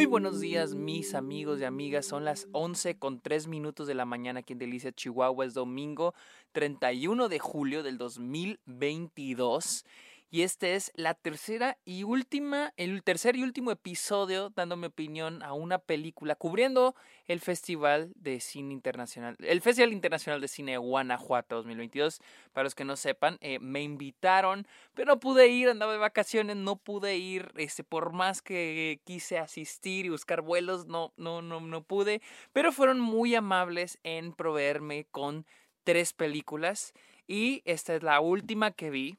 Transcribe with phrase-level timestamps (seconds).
[0.00, 2.06] Muy buenos días, mis amigos y amigas.
[2.06, 5.44] Son las 11 con 3 minutos de la mañana aquí en Delicia, Chihuahua.
[5.44, 6.14] Es domingo
[6.52, 9.84] 31 de julio del 2022.
[10.32, 15.42] Y este es la tercera y última, el tercer y último episodio dando mi opinión
[15.42, 16.94] a una película cubriendo
[17.26, 22.20] el Festival de Cine Internacional, el Festival Internacional de Cine Guanajuato 2022.
[22.52, 26.54] Para los que no sepan, eh, me invitaron, pero no pude ir, andaba de vacaciones,
[26.54, 31.60] no pude ir, este, por más que quise asistir y buscar vuelos, no, no, no,
[31.60, 32.22] no pude,
[32.52, 35.44] pero fueron muy amables en proveerme con
[35.82, 36.92] tres películas
[37.26, 39.18] y esta es la última que vi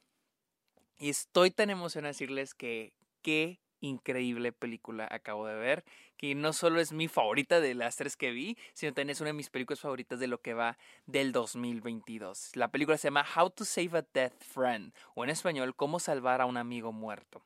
[1.01, 5.83] y estoy tan emocionado de decirles que qué increíble película acabo de ver,
[6.15, 9.29] que no solo es mi favorita de las tres que vi, sino también es una
[9.29, 10.77] de mis películas favoritas de lo que va
[11.07, 12.55] del 2022.
[12.55, 16.39] La película se llama How to Save a Dead Friend, o en español, Cómo salvar
[16.39, 17.43] a un amigo muerto.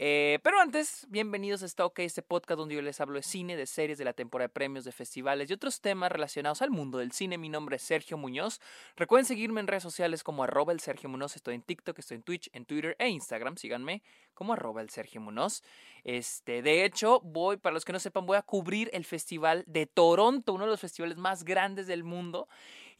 [0.00, 3.66] Eh, pero antes, bienvenidos a Stock, este podcast donde yo les hablo de cine, de
[3.66, 7.10] series, de la temporada de premios, de festivales y otros temas relacionados al mundo del
[7.10, 7.36] cine.
[7.36, 8.60] Mi nombre es Sergio Muñoz.
[8.94, 11.34] Recuerden seguirme en redes sociales como arroba el Sergio Muñoz.
[11.34, 13.56] Estoy en TikTok, estoy en Twitch, en Twitter e Instagram.
[13.56, 15.64] Síganme como arroba el Sergio Muñoz.
[16.04, 19.86] Este, de hecho, voy, para los que no sepan, voy a cubrir el Festival de
[19.86, 22.46] Toronto, uno de los festivales más grandes del mundo.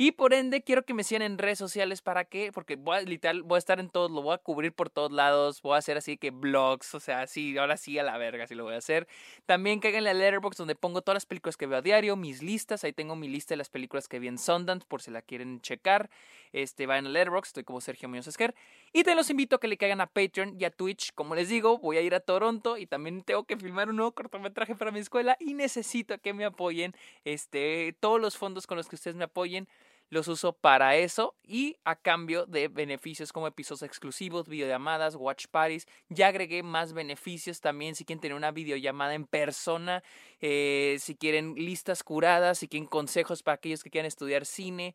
[0.01, 3.01] Y por ende, quiero que me sigan en redes sociales para que, porque voy a,
[3.03, 5.78] literal, voy a estar en todos, lo voy a cubrir por todos lados, voy a
[5.78, 8.75] hacer así que blogs, o sea, sí, ahora sí a la verga, sí lo voy
[8.75, 9.06] a hacer.
[9.47, 12.84] También cáiganle a Letterboxd donde pongo todas las películas que veo a diario, mis listas,
[12.84, 15.61] ahí tengo mi lista de las películas que vi en Sundance por si la quieren
[15.61, 16.11] checar.
[16.53, 18.55] Este, vayan a Letterboxd, estoy como Sergio Muñoz Esquer.
[18.92, 21.12] Y te los invito a que le caigan a Patreon y a Twitch.
[21.14, 24.12] Como les digo, voy a ir a Toronto y también tengo que filmar un nuevo
[24.12, 26.95] cortometraje para mi escuela y necesito que me apoyen.
[27.25, 29.69] Este, todos los fondos con los que ustedes me apoyen
[30.11, 35.87] los uso para eso y a cambio de beneficios como episodios exclusivos, videollamadas, watch parties.
[36.09, 40.03] Ya agregué más beneficios también si quieren tener una videollamada en persona,
[40.41, 44.95] eh, si quieren listas curadas, si quieren consejos para aquellos que quieran estudiar cine.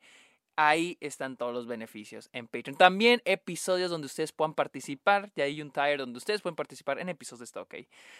[0.55, 2.77] Ahí están todos los beneficios en Patreon.
[2.77, 5.31] También episodios donde ustedes puedan participar.
[5.35, 7.75] Ya hay un tier donde ustedes pueden participar en episodios de esto, ok.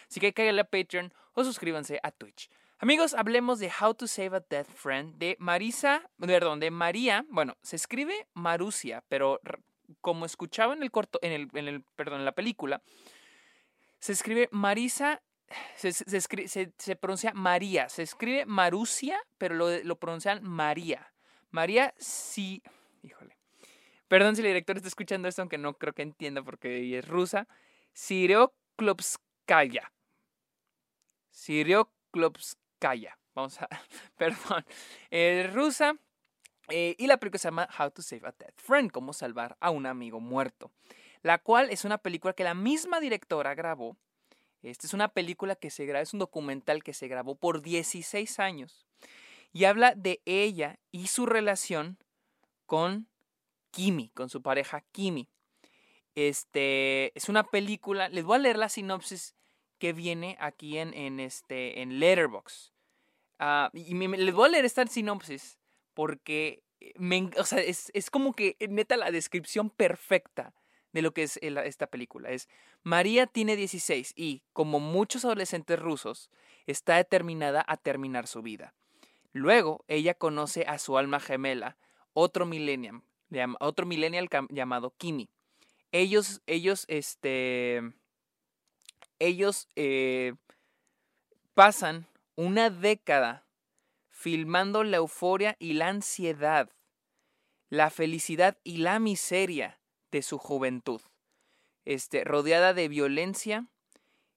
[0.08, 2.50] Así que cáiganle a Patreon o suscríbanse a Twitch.
[2.84, 7.24] Amigos, hablemos de How to Save a Dead Friend de Marisa, perdón, de María.
[7.30, 9.40] Bueno, se escribe Marusia, pero
[10.02, 12.82] como escuchaba en el corto, en el, en el perdón, en la película,
[14.00, 15.22] se escribe Marisa,
[15.76, 16.20] se, se,
[16.76, 21.10] se, pronuncia María, se escribe Marusia, pero lo, pronuncian María.
[21.52, 22.62] María sí,
[23.00, 23.38] híjole.
[24.08, 27.48] Perdón si el director está escuchando esto, aunque no creo que entienda porque es rusa.
[27.94, 29.90] Sireoklopskaya.
[31.30, 32.63] Sireoklopskaya
[33.34, 33.68] Vamos a.
[34.16, 34.64] Perdón.
[35.10, 35.96] Eh, rusa.
[36.68, 39.70] Eh, y la película se llama How to Save a Dead Friend, cómo salvar a
[39.70, 40.70] un amigo muerto.
[41.22, 43.96] La cual es una película que la misma directora grabó.
[44.62, 48.38] Esta es una película que se grabó, es un documental que se grabó por 16
[48.38, 48.86] años.
[49.52, 51.98] Y habla de ella y su relación
[52.66, 53.08] con
[53.70, 55.28] Kimi, con su pareja Kimi.
[56.14, 58.08] Este es una película.
[58.08, 59.34] Les voy a leer la sinopsis
[59.78, 62.73] que viene aquí en, en, este, en Letterboxd.
[63.38, 65.58] Ah, y les voy a leer esta sinopsis
[65.94, 66.92] porque eh,
[67.94, 70.54] es, como que eh, neta la descripción perfecta
[70.92, 72.30] de lo que es esta película.
[72.30, 72.48] Es
[72.82, 76.30] María tiene 16 y, como muchos adolescentes rusos,
[76.66, 78.74] está determinada a terminar su vida.
[79.32, 81.76] Luego, ella conoce a su alma gemela,
[82.12, 83.02] otro millennial,
[83.58, 85.28] otro millennial llamado Kimi.
[85.90, 87.82] Ellos, ellos, este,
[89.18, 90.34] ellos eh,
[91.54, 92.06] pasan
[92.36, 93.46] una década
[94.08, 96.70] filmando la euforia y la ansiedad,
[97.68, 99.80] la felicidad y la miseria
[100.10, 101.00] de su juventud,
[101.84, 103.66] este, rodeada de violencia,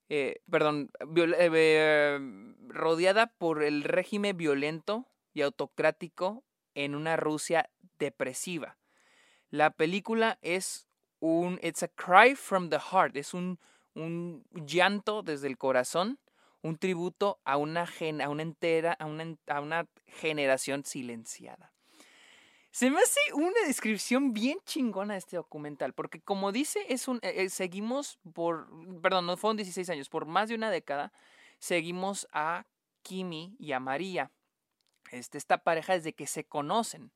[0.10, 2.20] eh, perdón, eh,
[2.68, 6.44] rodeada por el régimen violento y autocrático
[6.76, 7.70] en una Rusia
[8.00, 8.78] depresiva.
[9.50, 10.88] La película es
[11.20, 13.60] un, it's a cry from the heart, es un,
[13.96, 16.20] un llanto desde el corazón
[16.68, 17.84] un tributo a una,
[18.24, 21.72] a una entera, a una, a una generación silenciada.
[22.72, 27.18] Se me hace una descripción bien chingona de este documental, porque como dice, es un,
[27.24, 28.68] eh, eh, seguimos por,
[29.02, 31.12] perdón, no fueron 16 años, por más de una década,
[31.58, 32.66] seguimos a
[33.02, 34.32] Kimi y a María,
[35.12, 37.12] este, esta pareja desde que se conocen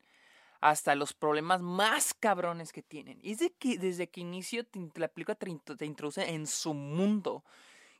[0.61, 3.19] hasta los problemas más cabrones que tienen.
[3.21, 4.63] Y desde que, desde que inicio
[4.95, 7.43] la película te introduce en su mundo,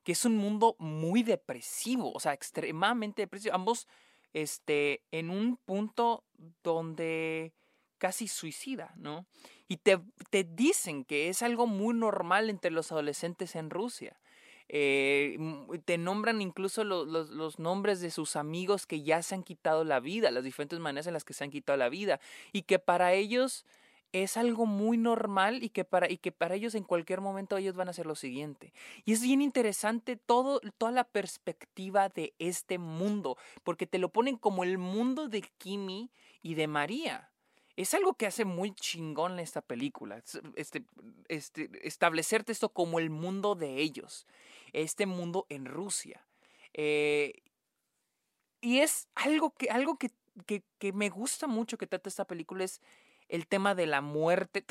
[0.03, 3.56] que es un mundo muy depresivo, o sea, extremadamente depresivo.
[3.56, 3.88] Ambos
[4.33, 6.24] este, en un punto
[6.63, 7.53] donde
[7.98, 9.27] casi suicida, ¿no?
[9.68, 10.00] Y te,
[10.31, 14.19] te dicen que es algo muy normal entre los adolescentes en Rusia.
[14.69, 15.38] eh,
[15.86, 20.31] te nombran incluso los, nombres de sus amigos que ya se han quitado la vida,
[20.31, 22.19] las diferentes maneras en las que se han quitado la vida,
[22.53, 23.65] y que para ellos
[24.13, 27.75] es algo muy normal y que para, y que para ellos en cualquier momento ellos
[27.75, 28.73] van a hacer lo siguiente.
[29.05, 34.37] Y es bien interesante todo, toda la perspectiva de este mundo, porque te lo ponen
[34.37, 36.11] como el mundo de Kimi
[36.41, 37.31] y de María.
[37.77, 40.21] Es algo que hace muy chingón esta película,
[40.55, 40.83] este,
[41.29, 44.27] este, establecerte esto como el mundo de ellos
[44.73, 46.25] este mundo en Rusia.
[46.73, 47.41] Eh,
[48.61, 50.11] y es algo que, algo que,
[50.45, 52.81] que, me gusta mucho que trata esta película es
[53.31, 54.63] el tema de la muerte.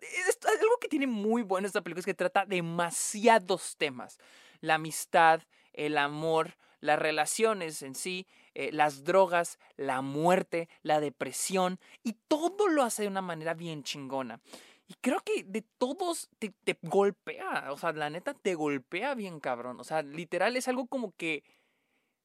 [0.00, 4.18] Es algo que tiene muy bueno esta película es que trata demasiados temas.
[4.60, 5.42] La amistad,
[5.72, 12.68] el amor, las relaciones en sí, eh, las drogas, la muerte, la depresión y todo
[12.68, 14.40] lo hace de una manera bien chingona.
[14.88, 19.40] Y creo que de todos te, te, golpea, o sea, la neta te golpea bien
[19.40, 19.80] cabrón.
[19.80, 21.42] O sea, literal es algo como que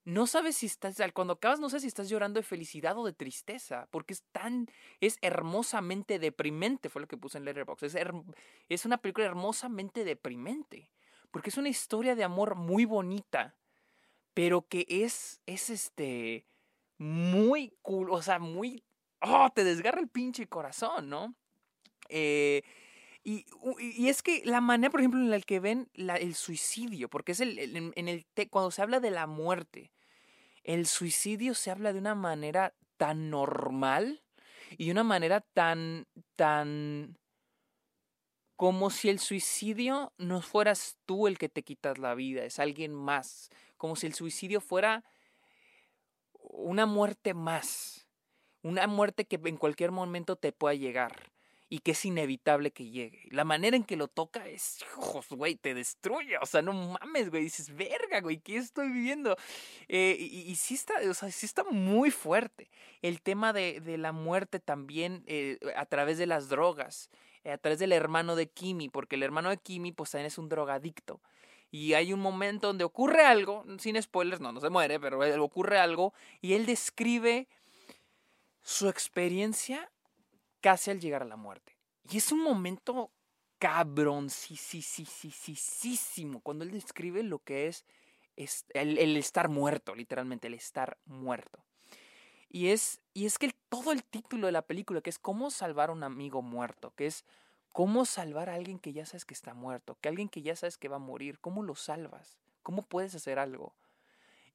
[0.03, 3.13] no sabes si estás, cuando acabas no sé si estás llorando de felicidad o de
[3.13, 4.67] tristeza, porque es tan,
[4.99, 7.83] es hermosamente deprimente, fue lo que puse en Letterboxd.
[7.83, 7.95] Es,
[8.69, 10.89] es una película hermosamente deprimente,
[11.29, 13.55] porque es una historia de amor muy bonita,
[14.33, 16.47] pero que es, es este,
[16.97, 18.83] muy cool, o sea, muy,
[19.21, 21.35] oh, te desgarra el pinche corazón, ¿no?
[22.09, 22.63] Eh,
[23.23, 23.45] y,
[23.79, 27.39] y, es que la manera, por ejemplo, en la que ven el suicidio, porque es
[27.39, 29.91] el, en, el cuando se habla de la muerte,
[30.63, 34.23] el suicidio se habla de una manera tan normal
[34.71, 37.19] y de una manera tan, tan,
[38.55, 42.93] como si el suicidio no fueras tú el que te quitas la vida, es alguien
[42.93, 45.03] más, como si el suicidio fuera
[46.33, 48.07] una muerte más,
[48.63, 51.31] una muerte que en cualquier momento te pueda llegar
[51.73, 53.29] y que es inevitable que llegue.
[53.29, 54.83] La manera en que lo toca es,
[55.29, 56.37] güey, te destruye.
[56.41, 57.43] O sea, no mames, güey.
[57.43, 59.37] Dices, verga, güey, ¿qué estoy viviendo?
[59.87, 62.69] Eh, y, sí está, o sea, sí está muy fuerte.
[63.01, 67.09] El tema de, de la muerte también eh, a través de las drogas,
[67.45, 70.49] a través del hermano de Kimi, porque el hermano de Kimi, pues también es un
[70.49, 71.21] drogadicto.
[71.71, 75.79] Y hay un momento donde ocurre algo, sin spoilers, no, no se muere, pero ocurre
[75.79, 77.47] algo, y él describe
[78.61, 79.90] su experiencia
[80.61, 81.75] casi al llegar a la muerte.
[82.09, 83.11] Y es un momento
[83.59, 87.85] cabroncísimo cuando él describe lo que es,
[88.73, 91.63] el, estar muerto, literalmente, el estar muerto.
[92.49, 95.89] Y es, y es que todo el título de la película, que es cómo salvar
[95.89, 97.23] a un amigo muerto, que es
[97.71, 100.77] cómo salvar a alguien que ya sabes que está muerto, que alguien que ya sabes
[100.77, 102.39] que va a morir, ¿cómo lo salvas?
[102.63, 103.73] ¿Cómo puedes hacer algo?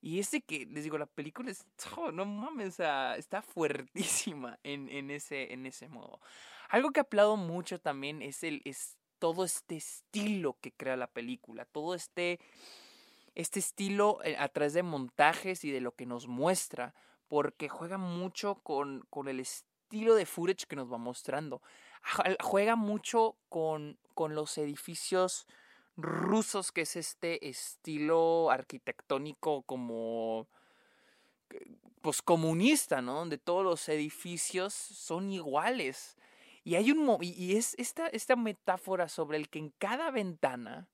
[0.06, 1.66] Y ese que, les digo, la película es,
[2.12, 6.20] no mames, está fuertísima en, en, ese, en ese modo.
[6.68, 11.64] Algo que aplaudo mucho también es, el, es todo este estilo que crea la película,
[11.64, 12.38] todo este,
[13.34, 16.94] este estilo eh, a través de montajes y de lo que nos muestra,
[17.26, 21.62] porque juega mucho con, con el estilo de footage que nos va mostrando.
[22.44, 25.48] Juega mucho con, con los edificios
[25.96, 30.48] rusos, que es este estilo arquitectónico como
[32.02, 33.14] pues comunista, ¿no?
[33.14, 36.16] Donde todos los edificios son iguales.
[36.64, 40.88] Y hay un y es esta, esta metáfora sobre el que en cada ventana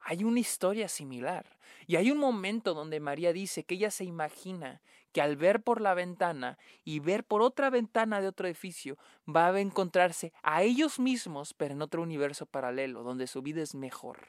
[0.00, 1.58] hay una historia similar.
[1.88, 4.80] Y hay un momento donde María dice que ella se imagina
[5.12, 9.48] que al ver por la ventana y ver por otra ventana de otro edificio, va
[9.48, 14.28] a encontrarse a ellos mismos, pero en otro universo paralelo, donde su vida es mejor.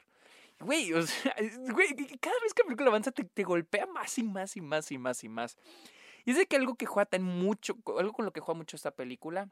[0.60, 1.34] Güey, o sea,
[1.72, 4.98] güey, cada vez que la película avanza te, golpea más y más y más y
[4.98, 5.56] más y más.
[6.24, 8.76] Y es de que algo que juega tan mucho, algo con lo que juega mucho
[8.76, 9.48] esta película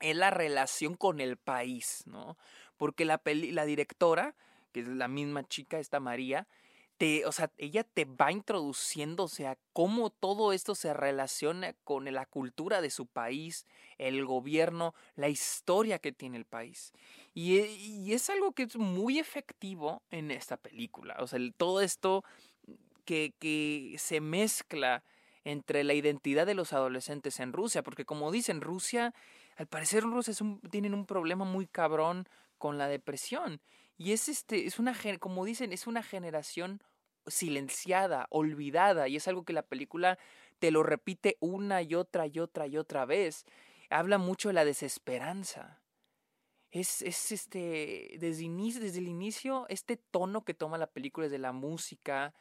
[0.00, 2.36] es la relación con el país, ¿no?
[2.76, 4.36] Porque la, peli, la directora,
[4.72, 6.46] que es la misma chica, esta María,
[6.98, 12.04] te, o sea, ella te va introduciendo, o sea, cómo todo esto se relaciona con
[12.12, 13.66] la cultura de su país,
[13.98, 16.92] el gobierno, la historia que tiene el país.
[17.34, 21.16] Y, es algo que es muy efectivo en esta película.
[21.18, 22.24] O sea, todo esto
[23.04, 25.02] que, que se mezcla
[25.44, 29.14] entre la identidad de los adolescentes en Rusia, porque como dicen, Rusia,
[29.56, 30.34] al parecer Rusia
[30.70, 33.60] tienen un problema muy cabrón con la depresión.
[33.96, 36.82] Y es este, es una, como dicen, es una generación
[37.26, 40.18] silenciada, olvidada, y es algo que la película
[40.58, 43.44] te lo repite una y otra y otra y otra vez.
[43.90, 45.80] Habla mucho de la desesperanza.
[46.70, 48.48] Es, es este, desde,
[48.80, 52.34] desde el inicio, este tono que toma la película, desde la música,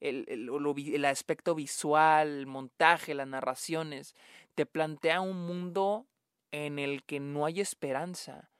[0.00, 0.50] el, el,
[0.94, 4.14] el aspecto visual, el montaje, las narraciones,
[4.54, 6.06] te plantea un mundo
[6.52, 8.51] en el que no hay esperanza,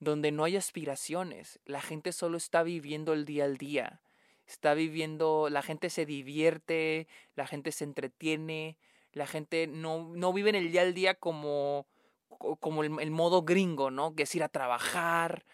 [0.00, 4.00] donde no hay aspiraciones, la gente solo está viviendo el día al día,
[4.46, 8.78] está viviendo, la gente se divierte, la gente se entretiene,
[9.12, 11.86] la gente no, no vive en el día al día como,
[12.60, 14.14] como el, el, modo gringo, ¿no?
[14.14, 15.44] Que es ir a trabajar,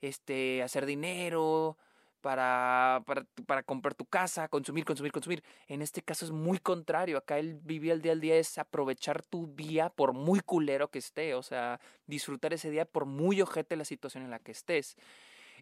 [0.00, 1.78] este, hacer dinero,
[2.24, 5.44] para, para, para, comprar tu casa, consumir, consumir, consumir.
[5.68, 7.18] En este caso es muy contrario.
[7.18, 11.00] Acá el vivir el día al día es aprovechar tu día por muy culero que
[11.00, 11.34] esté.
[11.34, 14.96] O sea, disfrutar ese día por muy ojete la situación en la que estés.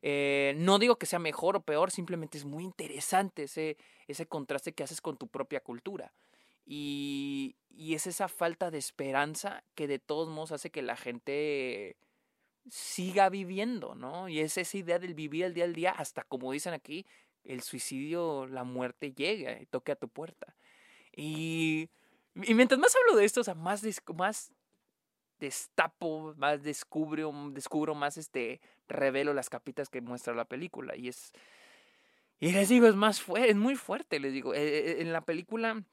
[0.02, 3.76] Eh, no digo que sea mejor o peor, simplemente es muy interesante ese,
[4.06, 6.12] ese contraste que haces con tu propia cultura.
[6.64, 11.96] Y, y es esa falta de esperanza que de todos modos hace que la gente
[12.68, 14.28] siga viviendo, ¿no?
[14.28, 17.06] Y es esa idea del vivir el día al día hasta, como dicen aquí,
[17.44, 20.54] el suicidio, la muerte llega y toque a tu puerta.
[21.14, 21.88] Y,
[22.34, 23.82] y mientras más hablo de esto, o sea, más,
[24.14, 24.52] más
[25.40, 30.96] destapo, más descubro, descubro más este, revelo las capitas que muestra la película.
[30.96, 31.32] Y es,
[32.38, 34.54] y les digo, es más fuerte, es muy fuerte, les digo.
[34.54, 35.84] Eh, en la película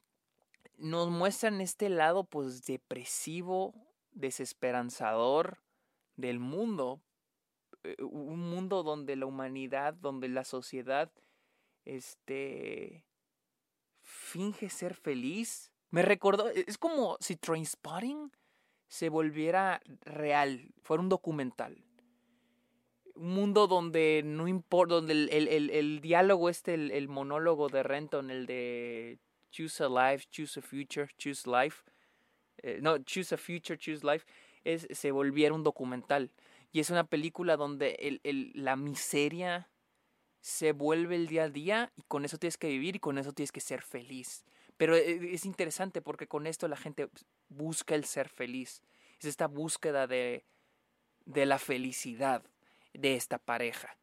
[0.78, 3.74] nos muestran este lado, pues, depresivo,
[4.12, 5.58] desesperanzador,
[6.20, 7.00] del mundo,
[7.82, 11.10] eh, un mundo donde la humanidad, donde la sociedad,
[11.84, 13.04] este,
[14.02, 15.72] finge ser feliz.
[15.90, 18.30] Me recordó, e, es como si Trainspotting
[18.86, 21.84] se volviera real, fuera un documental.
[23.14, 28.30] Un mundo donde no importa, donde el, el, el, diálogo este, el, monólogo de Renton,
[28.30, 29.18] el de
[29.50, 31.82] Choose a Life, Choose a Future, Choose Life.
[32.62, 34.26] Eh, no, Choose a Future, Choose Life
[34.64, 36.30] es, se volviera un documental.
[36.72, 39.68] Y es una película donde el, el, la miseria
[40.40, 43.32] se vuelve el día a día y con eso tienes que vivir y con eso
[43.32, 44.44] tienes que ser feliz.
[44.76, 47.08] Pero eh, es interesante porque con esto la gente
[47.48, 48.82] busca el ser feliz.
[49.18, 50.44] Es esta búsqueda de,
[51.26, 52.42] de la felicidad
[52.94, 53.96] de esta pareja.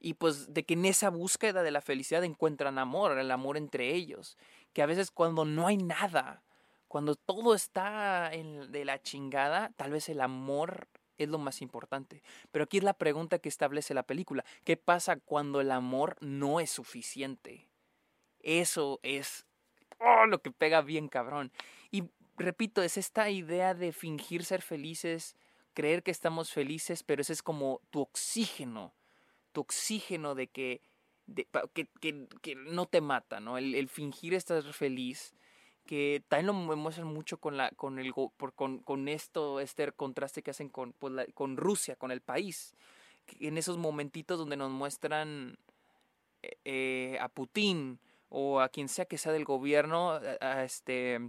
[0.00, 3.94] Y pues de que en esa búsqueda de la felicidad encuentran amor, el amor entre
[3.94, 4.36] ellos.
[4.72, 6.42] Que a veces cuando no hay nada,
[6.92, 12.22] cuando todo está en, de la chingada, tal vez el amor es lo más importante.
[12.50, 14.44] Pero aquí es la pregunta que establece la película.
[14.62, 17.66] ¿Qué pasa cuando el amor no es suficiente?
[18.40, 19.46] Eso es
[20.00, 21.50] oh, lo que pega bien cabrón.
[21.90, 25.34] Y repito, es esta idea de fingir ser felices,
[25.72, 28.92] creer que estamos felices, pero ese es como tu oxígeno,
[29.52, 30.82] tu oxígeno de que,
[32.02, 33.56] que, no te mata, ¿no?
[33.56, 35.34] El fingir estar feliz
[35.86, 40.42] que también lo muestran mucho con la con el por, con, con esto este contraste
[40.42, 42.74] que hacen con pues, con Rusia con el país
[43.40, 45.58] en esos momentitos donde nos muestran
[46.42, 47.98] eh, eh, a Putin
[48.28, 50.18] o a quien sea que sea del gobierno
[50.64, 51.20] este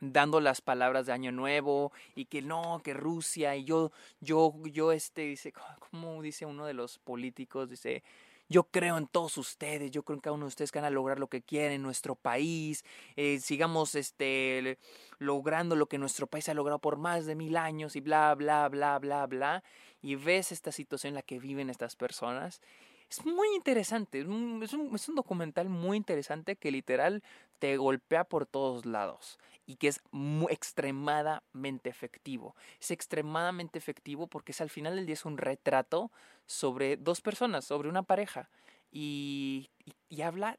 [0.00, 4.92] dando las palabras de año nuevo y que no que Rusia y yo yo yo
[4.92, 5.52] este dice
[5.90, 8.02] como dice uno de los políticos dice
[8.48, 10.90] yo creo en todos ustedes, yo creo en cada uno de ustedes que van a
[10.90, 12.84] lograr lo que quieren en nuestro país,
[13.16, 14.78] eh, sigamos este,
[15.18, 18.68] logrando lo que nuestro país ha logrado por más de mil años y bla, bla,
[18.68, 19.64] bla, bla, bla.
[20.00, 22.60] Y ves esta situación en la que viven estas personas.
[23.10, 27.22] Es muy interesante, es un, es un documental muy interesante que literal
[27.58, 32.54] te golpea por todos lados y que es muy, extremadamente efectivo.
[32.80, 36.10] Es extremadamente efectivo porque es al final del día es un retrato
[36.46, 38.50] sobre dos personas, sobre una pareja.
[38.90, 39.70] Y,
[40.08, 40.58] y, habla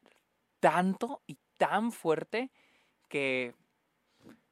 [0.60, 2.52] tanto y tan fuerte
[3.08, 3.56] que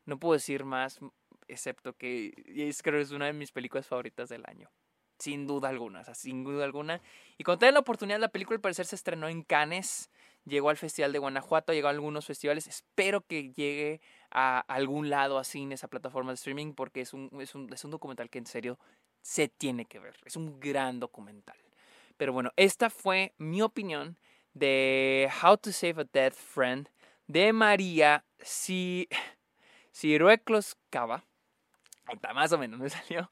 [0.06, 1.00] no puedo decir más,
[1.48, 4.72] excepto que es, creo que es una de mis películas favoritas del año.
[5.18, 7.02] Sin duda alguna, o sea, sin duda alguna.
[7.38, 10.10] Y cuando tengan la oportunidad, la película al parecer se estrenó en Cannes
[10.48, 12.68] llegó al Festival de Guanajuato, llegó a algunos festivales.
[12.68, 17.30] Espero que llegue a algún lado así en esa plataforma de streaming porque es un,
[17.40, 18.80] es un, es un documental que en serio
[19.22, 20.16] se tiene que ver.
[20.26, 21.58] Es un gran documental.
[22.18, 24.18] Pero bueno, esta fue mi opinión
[24.54, 26.90] de How to Save a Dead Friend
[27.28, 28.26] de María
[29.92, 31.24] Cirueclos Cava.
[32.34, 33.30] Más o menos me salió.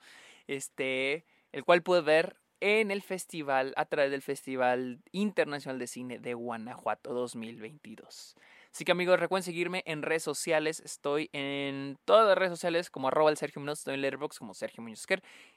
[0.47, 1.25] Este,
[1.55, 6.33] el cual pude ver en el festival, a través del Festival Internacional de Cine de
[6.33, 8.35] Guanajuato 2022.
[8.73, 10.81] Así que amigos, recuerden seguirme en redes sociales.
[10.81, 13.79] Estoy en todas las redes sociales como arroba el Sergio Muñoz.
[13.79, 15.05] Estoy en Letterboxd como Sergio Muñoz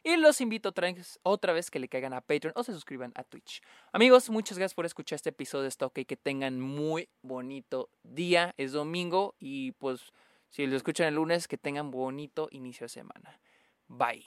[0.05, 3.11] Y los invito otra vez, otra vez que le caigan a Patreon o se suscriban
[3.17, 3.61] a Twitch.
[3.90, 8.55] Amigos, muchas gracias por escuchar este episodio de Stock y que tengan muy bonito día.
[8.57, 10.12] Es domingo y pues
[10.49, 13.40] si lo escuchan el lunes, que tengan bonito inicio de semana.
[13.88, 14.25] Bye.